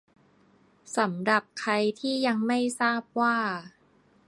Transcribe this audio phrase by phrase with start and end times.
[0.97, 3.35] สำหรับใครที่ยังไม่ทราบว่า